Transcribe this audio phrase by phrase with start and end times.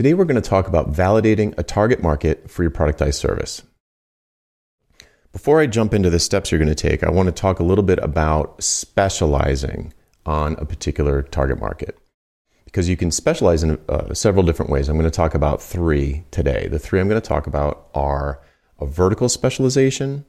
[0.00, 3.62] Today, we're going to talk about validating a target market for your productized service.
[5.30, 7.62] Before I jump into the steps you're going to take, I want to talk a
[7.62, 9.92] little bit about specializing
[10.24, 11.98] on a particular target market.
[12.64, 14.88] Because you can specialize in uh, several different ways.
[14.88, 16.66] I'm going to talk about three today.
[16.66, 18.40] The three I'm going to talk about are
[18.78, 20.24] a vertical specialization,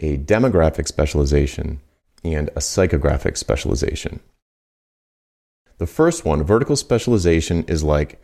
[0.00, 1.80] a demographic specialization,
[2.22, 4.20] and a psychographic specialization.
[5.78, 8.20] The first one, vertical specialization, is like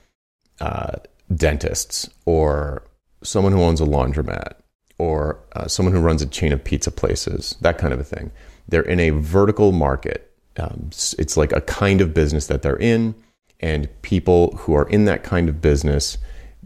[0.60, 0.96] uh,
[1.34, 2.82] dentists or
[3.22, 4.54] someone who owns a laundromat
[4.98, 8.30] or uh, someone who runs a chain of pizza places, that kind of a thing.
[8.68, 10.30] They're in a vertical market.
[10.56, 13.14] Um, it's like a kind of business that they're in,
[13.60, 16.16] and people who are in that kind of business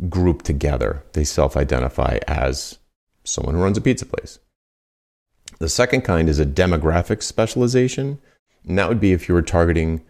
[0.09, 1.02] group together.
[1.15, 2.79] They self identify as
[3.24, 4.38] someone who runs a pizza place.
[5.59, 8.18] The second kind is a demographic specialization.
[8.66, 10.02] And that would be if you were targeting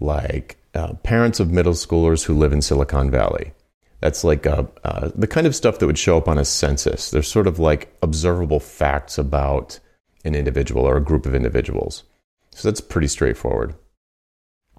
[0.00, 3.52] like uh, parents of middle schoolers who live in Silicon Valley.
[4.00, 7.10] That's like uh, uh, the kind of stuff that would show up on a census.
[7.10, 9.80] There's sort of like observable facts about
[10.24, 12.04] an individual or a group of individuals.
[12.50, 13.74] So that's pretty straightforward.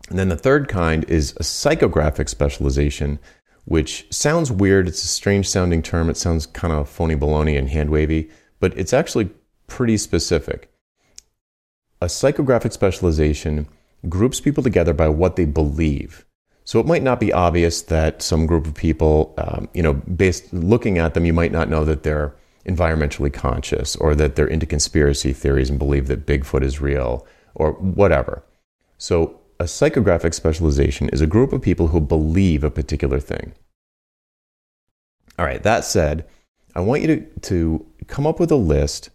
[0.10, 3.20] And then the third kind is a psychographic specialization,
[3.66, 4.88] which sounds weird.
[4.88, 6.10] It's a strange sounding term.
[6.10, 8.30] It sounds kind of phony baloney and hand wavy,
[8.60, 9.30] but it's actually
[9.68, 10.72] pretty specific.
[12.02, 13.68] A psychographic specialization
[14.08, 16.26] groups people together by what they believe.
[16.64, 20.54] So it might not be obvious that some group of people, um, you know, based
[20.54, 24.66] looking at them, you might not know that they're environmentally conscious or that they're into
[24.66, 28.44] conspiracy theories and believe that Bigfoot is real or whatever.
[28.98, 33.54] So a psychographic specialization is a group of people who believe a particular thing.
[35.40, 36.26] All right, that said,
[36.76, 39.10] I want you to, to come up with a list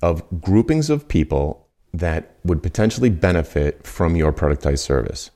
[0.00, 5.30] of groupings of people that would potentially benefit from your productized service.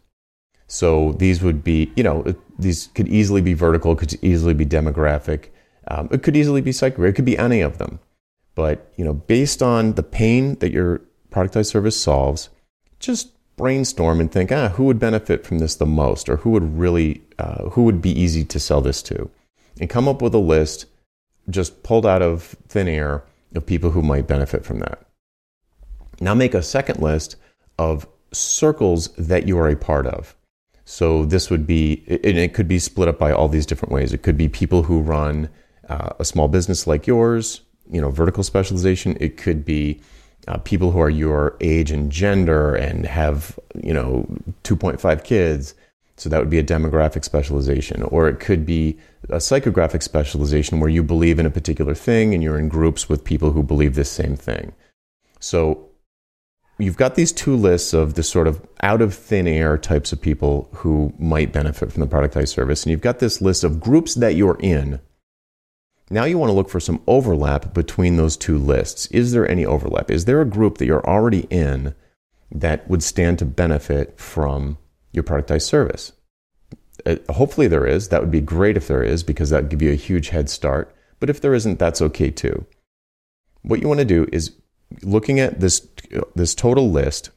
[0.67, 5.48] So these would be, you know, these could easily be vertical, could easily be demographic,
[5.89, 7.98] um, it could easily be psycho, it could be any of them.
[8.55, 12.51] But you know, based on the pain that your productized service solves,
[12.98, 16.79] just brainstorm and think, ah, who would benefit from this the most, or who would
[16.79, 19.30] really, uh, who would be easy to sell this to,
[19.80, 20.86] and come up with a list
[21.51, 23.24] just pulled out of thin air
[23.55, 25.07] of people who might benefit from that.
[26.22, 27.36] Now make a second list
[27.78, 30.36] of circles that you are a part of.
[30.84, 34.12] So this would be, and it could be split up by all these different ways.
[34.12, 35.48] It could be people who run
[35.88, 39.16] uh, a small business like yours, you know, vertical specialization.
[39.20, 40.00] It could be
[40.48, 44.27] uh, people who are your age and gender and have, you know,
[44.64, 45.74] 2.5 kids.
[46.16, 48.02] So that would be a demographic specialization.
[48.04, 52.42] Or it could be a psychographic specialization where you believe in a particular thing and
[52.42, 54.72] you're in groups with people who believe this same thing.
[55.40, 55.89] So
[56.78, 60.20] you've got these two lists of the sort of out of thin air types of
[60.20, 64.14] people who might benefit from the productized service, and you've got this list of groups
[64.14, 65.00] that you're in.
[66.10, 69.06] Now you want to look for some overlap between those two lists.
[69.06, 70.10] Is there any overlap?
[70.10, 71.94] Is there a group that you're already in
[72.50, 74.77] that would stand to benefit from
[75.12, 76.12] your productized service?
[77.06, 78.08] Uh, hopefully there is.
[78.08, 80.50] That would be great if there is because that would give you a huge head
[80.50, 80.94] start.
[81.18, 82.66] But if there isn't, that's okay too.
[83.62, 84.52] What you want to do is
[85.02, 85.80] looking at this
[86.34, 87.30] this total list,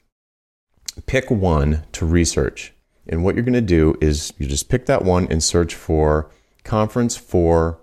[1.05, 2.73] pick one to research.
[3.07, 6.31] And what you're going to do is you just pick that one and search for
[6.63, 7.79] conference for,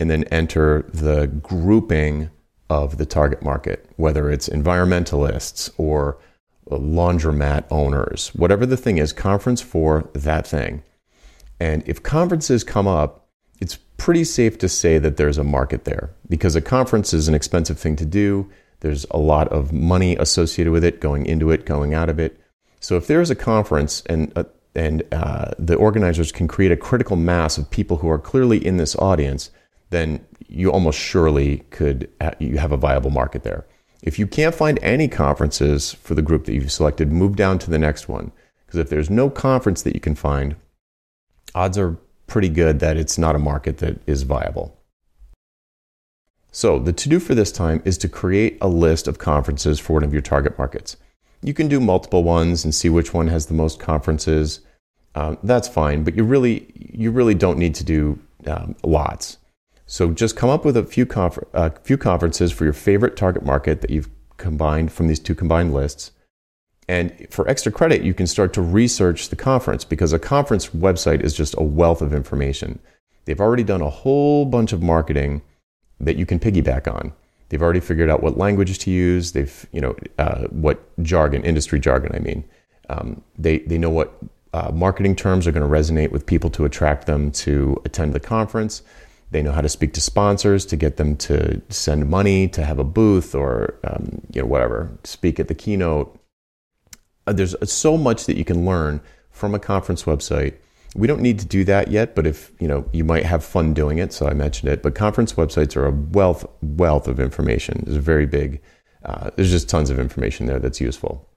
[0.00, 2.30] and then enter the grouping
[2.68, 6.18] of the target market, whether it's environmentalists or
[6.70, 10.82] laundromat owners, whatever the thing is, conference for that thing.
[11.60, 13.28] And if conferences come up,
[13.60, 17.34] it's pretty safe to say that there's a market there because a conference is an
[17.34, 18.50] expensive thing to do.
[18.82, 22.38] There's a lot of money associated with it, going into it, going out of it.
[22.80, 24.44] So if there's a conference and uh,
[24.74, 28.78] and uh, the organizers can create a critical mass of people who are clearly in
[28.78, 29.50] this audience,
[29.90, 33.66] then you almost surely could ha- you have a viable market there.
[34.02, 37.70] If you can't find any conferences for the group that you've selected, move down to
[37.70, 38.32] the next one.
[38.66, 40.56] Because if there's no conference that you can find,
[41.54, 44.76] odds are pretty good that it's not a market that is viable.
[46.54, 49.94] So, the to do for this time is to create a list of conferences for
[49.94, 50.98] one of your target markets.
[51.42, 54.60] You can do multiple ones and see which one has the most conferences.
[55.14, 59.38] Um, that's fine, but you really you really don't need to do um, lots.
[59.86, 63.80] So just come up with a few confer- few conferences for your favorite target market
[63.80, 66.12] that you've combined from these two combined lists.
[66.86, 71.22] And for extra credit, you can start to research the conference because a conference website
[71.22, 72.78] is just a wealth of information.
[73.24, 75.42] They've already done a whole bunch of marketing
[76.00, 77.12] that you can piggyback on.
[77.48, 79.32] They've already figured out what languages to use.
[79.32, 82.44] They've, you know, uh, what jargon, industry jargon, I mean.
[82.88, 84.18] Um, they, they know what
[84.54, 88.20] uh, marketing terms are going to resonate with people to attract them to attend the
[88.20, 88.82] conference.
[89.30, 92.78] They know how to speak to sponsors to get them to send money to have
[92.78, 96.18] a booth or um, you know whatever speak at the keynote.
[97.26, 99.00] Uh, there's so much that you can learn
[99.30, 100.54] from a conference website.
[100.94, 103.72] We don't need to do that yet, but if you know, you might have fun
[103.72, 104.12] doing it.
[104.12, 104.82] So I mentioned it.
[104.82, 107.82] But conference websites are a wealth wealth of information.
[107.84, 108.60] There's a very big.
[109.04, 111.28] Uh, there's just tons of information there that's useful.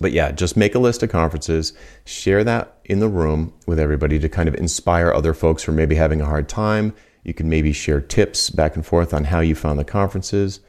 [0.00, 1.72] But yeah, just make a list of conferences,
[2.04, 5.74] share that in the room with everybody to kind of inspire other folks who are
[5.74, 6.94] maybe having a hard time.
[7.22, 10.60] You can maybe share tips back and forth on how you found the conferences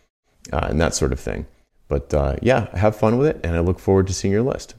[0.54, 1.48] uh, and that sort of thing.
[1.88, 4.76] But uh, yeah, have fun with it, and I look forward to seeing your list.